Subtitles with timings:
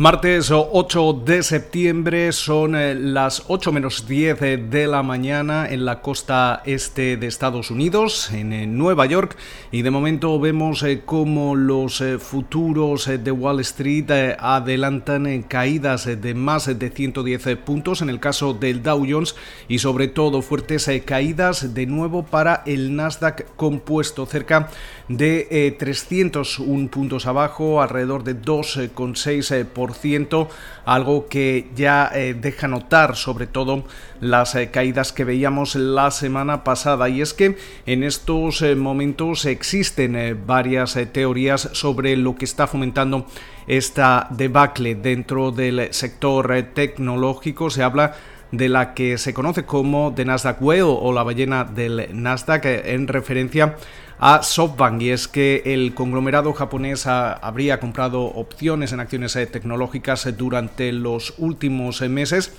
[0.00, 5.84] Martes 8 de septiembre son eh, las 8 menos 10 eh, de la mañana en
[5.84, 9.36] la costa este de Estados Unidos, en eh, Nueva York,
[9.72, 16.90] y de momento vemos cómo los futuros de Wall Street adelantan caídas de más de
[16.90, 19.34] 110 puntos en el caso del Dow Jones.
[19.66, 24.70] Y sobre todo fuertes caídas de nuevo para el Nasdaq compuesto, cerca
[25.08, 29.87] de 301 puntos abajo, alrededor de 2,6%
[30.84, 33.84] algo que ya eh, deja notar sobre todo
[34.20, 37.08] las eh, caídas que veíamos la semana pasada.
[37.08, 43.26] Y es que en estos eh, momentos existen varias teorías sobre lo que está fomentando
[43.66, 47.70] esta debacle dentro del sector tecnológico.
[47.70, 48.14] Se habla
[48.52, 53.08] de la que se conoce como The Nasdaq Whale o la ballena del Nasdaq en
[53.08, 53.76] referencia
[54.18, 55.02] a SoftBank.
[55.02, 60.92] Y es que el conglomerado japonés habría comprado opciones en acciones eh, tecnológicas eh, durante
[60.92, 62.52] los últimos eh, meses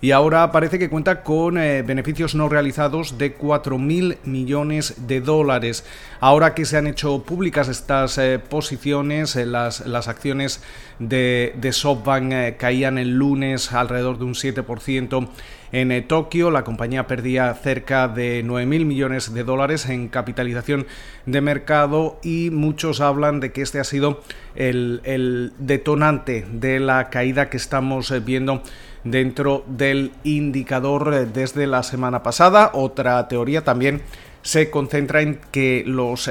[0.00, 5.84] y ahora parece que cuenta con beneficios no realizados de 4.000 millones de dólares.
[6.20, 10.62] Ahora que se han hecho públicas estas posiciones, las, las, acciones
[10.98, 15.28] de, SoftBank caían el lunes alrededor de un 7%
[15.72, 16.50] en eh, Tokio.
[16.50, 20.86] La compañía perdía cerca de 9.000 millones de dólares en capitalización
[21.26, 24.22] de mercado y muchos hablan de que este ha sido
[24.54, 28.62] el, el detonante de la caída que estamos eh, viendo
[29.06, 32.70] dentro del indicador eh, desde la semana pasada.
[32.74, 34.02] Otra teoría también
[34.42, 36.30] se concentra en que los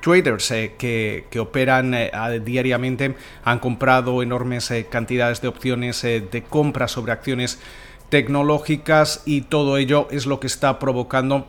[0.00, 0.48] traders
[0.78, 1.92] que, que, operan
[2.44, 7.58] diariamente han comprado enormes cantidades de opciones de compra sobre acciones
[8.10, 11.48] tecnológicas y todo ello es lo que está provocando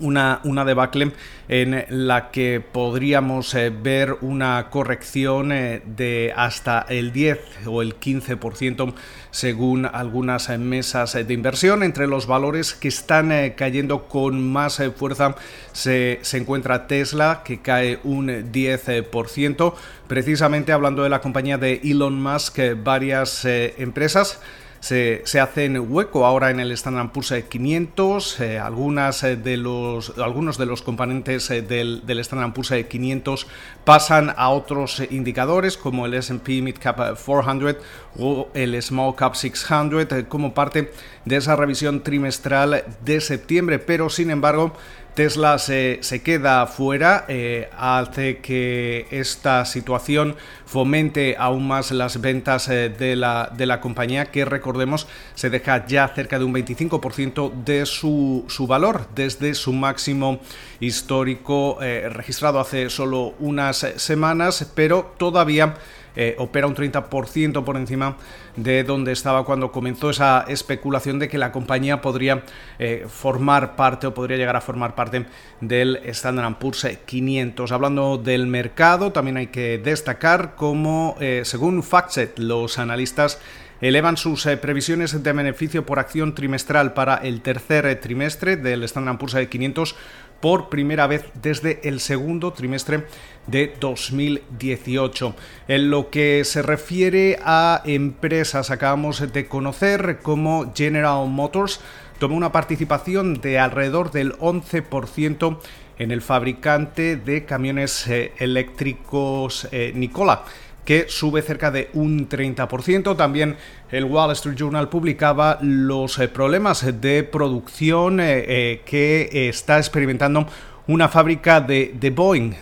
[0.00, 1.12] una, una, debacle
[1.48, 7.98] en la que podríamos eh, ver una corrección eh, de hasta el 10 o el
[7.98, 8.94] 15%
[9.30, 11.82] según algunas eh, mesas de inversión.
[11.82, 15.34] Entre los valores que están cayendo con más fuerza
[15.72, 19.74] se, se, encuentra Tesla, que cae un 10%.
[20.06, 24.40] Precisamente hablando de la compañía de Elon Musk, varias empresas
[24.80, 28.40] se, hacen hueco ahora en el Standard Poor's 500.
[28.40, 33.46] Eh, eh, de los, algunos de los componentes eh, del, del, Standard Poor's 500
[33.84, 37.76] pasan a otros indicadores como el S&P Mid Cap 400
[38.18, 40.92] o el Small Cap 600 como parte
[41.24, 44.74] de esa revisión trimestral de septiembre, pero sin embargo
[45.18, 52.88] Tesla se, queda fuera, eh, hace que esta situación fomente aún más las ventas eh,
[52.88, 57.84] de, la, de, la, compañía, que recordemos se deja ya cerca de un 25% de
[57.84, 60.38] su, su, valor desde su máximo
[60.78, 65.74] histórico eh, registrado hace solo unas semanas, pero todavía
[66.20, 68.16] eh, opera un 30% por encima
[68.56, 72.42] de donde estaba cuando comenzó esa especulación de que la compañía podría
[72.80, 75.26] eh, formar parte o podría llegar a formar parte
[75.60, 77.70] del Standard Poor's 500.
[77.70, 83.40] Hablando del mercado, también hay que destacar cómo, eh, según FactSet, los analistas
[83.80, 89.36] elevan sus previsiones de beneficio por acción trimestral para el tercer trimestre del Standard Poor's
[89.48, 89.94] 500
[90.40, 93.06] por primera vez desde el segundo trimestre
[93.46, 95.34] de 2018.
[95.68, 101.80] En lo que se refiere a empresas, acabamos de conocer como General Motors
[102.18, 105.58] tomó una participación de alrededor del 11%
[105.98, 110.44] en el fabricante de camiones eh, eléctricos eh, Nikola
[110.88, 113.14] que sube cerca de un 30%.
[113.14, 113.56] También
[113.90, 120.46] el Wall Street Journal publicaba los eh, problemas de producción eh, eh, que está experimentando
[120.86, 122.54] una fábrica de, Boeing,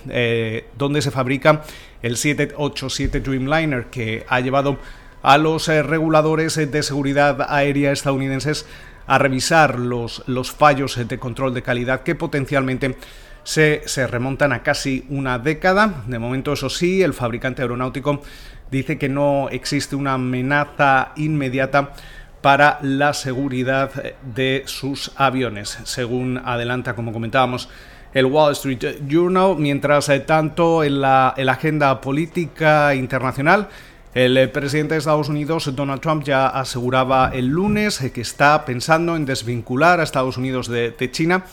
[0.77, 1.63] donde se fabrica
[2.03, 4.77] el 787 Dreamliner, que ha llevado
[5.23, 8.67] a los reguladores de seguridad aérea estadounidenses
[9.07, 12.97] a revisar los, los fallos de control de calidad que potencialmente
[13.47, 16.03] se, remontan a casi una década.
[16.09, 18.21] De momento, eso sí, el fabricante aeronáutico
[18.73, 21.93] dice que no existe una amenaza inmediata
[22.43, 23.91] para la seguridad
[24.35, 27.69] de sus aviones, según adelanta, como comentábamos,
[28.13, 29.55] el Wall Street Journal.
[29.57, 33.69] Mientras eh, tanto, en la, agenda política internacional,
[34.13, 39.15] el eh, presidente de Estados Unidos, Donald Trump, ya aseguraba el lunes que está pensando
[39.15, 41.45] en desvincular a Estados Unidos de China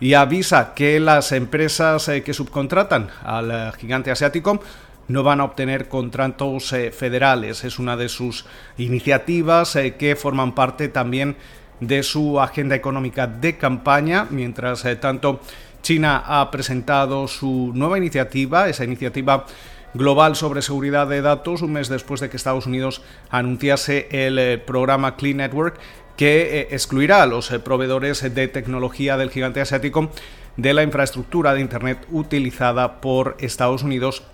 [0.00, 4.60] y avisa que las empresas eh, que subcontratan al eh, gigante asiático
[5.08, 7.64] no van a obtener contratos eh, federales.
[7.64, 8.44] Es una de sus
[8.76, 11.36] iniciativas que forman parte también
[11.80, 14.26] de su agenda económica de campaña.
[14.30, 15.40] Mientras tanto,
[15.82, 19.46] China ha presentado su nueva iniciativa, esa iniciativa
[19.94, 24.58] global sobre seguridad de datos un mes después de que Estados Unidos anunciase el eh,
[24.58, 25.78] programa Clean Network
[26.16, 30.10] que eh, excluirá a los eh, proveedores de tecnología del gigante asiático
[30.56, 34.24] de la infraestructura de Internet utilizada por Estados Unidos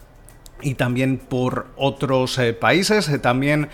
[0.63, 3.21] y también por otros países.
[3.21, 3.69] También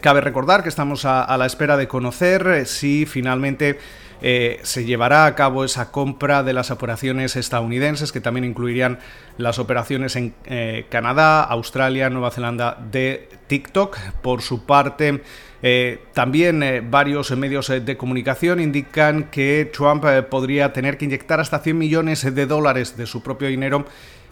[0.00, 3.80] cabe recordar que estamos a, la espera de conocer si finalmente
[4.26, 8.98] eh, se llevará a cabo esa compra de las operaciones estadounidenses, que también incluirían
[9.36, 13.98] las operaciones en eh, Canadá, Australia, Nueva Zelanda de TikTok.
[14.22, 15.20] Por su parte,
[15.62, 21.76] eh, también varios medios de comunicación indican que Trump podría tener que inyectar hasta 100
[21.76, 23.84] millones de dólares de su propio dinero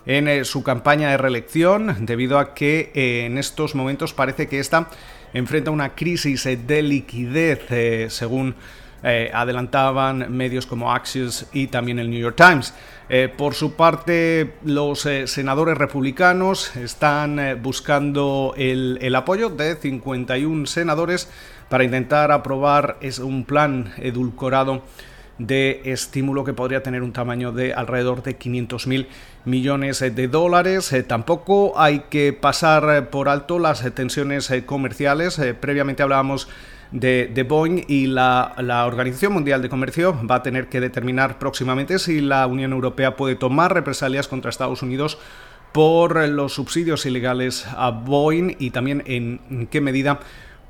[0.07, 2.93] en su campaña de reelección, debido a que
[3.27, 4.89] en estos momentos parece que esta
[5.35, 8.55] enfrenta una crisis de liquidez, según
[9.05, 12.73] eh, adelantaban medios como Axios y también el New York Times.
[13.09, 21.29] Eh, por su parte, los eh, senadores republicanos están buscando el, apoyo de 51 senadores
[21.69, 24.83] para intentar aprobar un plan edulcorado
[25.39, 29.09] de estímulo que podría tener un tamaño de alrededor de 500 mil
[29.45, 30.95] millones de dólares.
[31.09, 35.41] tampoco hay que pasar por alto las tensiones comerciales.
[35.61, 36.49] previamente hablábamos
[36.93, 38.55] de, Boeing y la,
[38.87, 43.35] Organización Mundial de Comercio va a tener que determinar próximamente si la Unión Europea puede
[43.35, 45.19] tomar represalias contra Estados Unidos
[45.73, 50.21] por los subsidios ilegales a Boeing y también en qué medida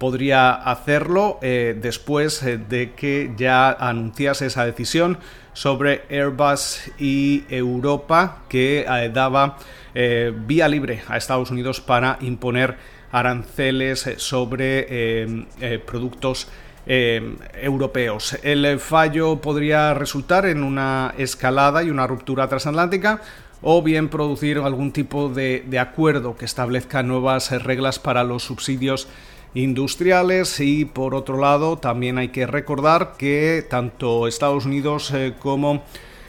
[0.02, 5.16] podría hacerlo eh, después eh, de que ya anunciase esa decisión
[5.52, 9.58] sobre Airbus y Europa que eh, daba
[9.94, 12.78] vía libre a Estados Unidos para imponer
[13.12, 16.49] aranceles eh, sobre eh, eh, productos
[16.85, 18.37] europeos.
[18.43, 23.23] El fallo podría resultar en una escalada y una ruptura transatlántica
[23.61, 29.06] o bien producir algún tipo de, acuerdo que establezca nuevas reglas para los subsidios
[29.55, 35.85] industriales y por otro lado también hay que recordar que tanto Estados Unidos como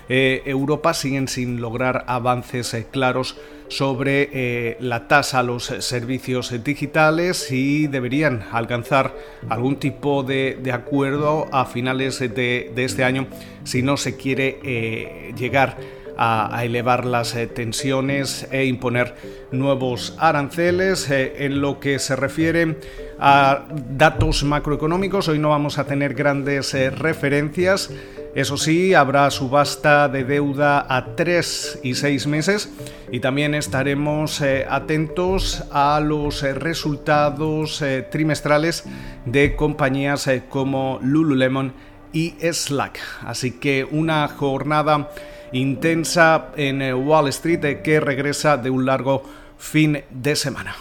[0.09, 3.37] Europa siguen sin lograr avances claros
[3.73, 9.15] sobre eh, la tasa a los servicios digitales y deberían alcanzar
[9.49, 13.27] algún tipo de, acuerdo a finales de, este año
[13.63, 15.77] si no se quiere eh, llegar
[16.17, 19.15] a, elevar las eh, tensiones e imponer
[19.51, 21.09] nuevos aranceles.
[21.09, 22.77] en lo que se refiere
[23.19, 27.89] a datos macroeconómicos, hoy no vamos a tener grandes referencias.
[28.35, 32.73] Eso sí, habrá subasta de deuda a tres y seis meses
[33.11, 38.85] y también estaremos eh, atentos a los eh, resultados eh, trimestrales
[39.25, 41.73] de compañías como Lululemon
[42.11, 42.99] y Slack.
[43.21, 45.11] Así que una jornada
[45.51, 49.23] intensa en Wall Street que regresa de un largo
[49.59, 50.75] fin de semana.